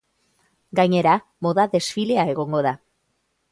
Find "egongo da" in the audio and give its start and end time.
2.35-2.75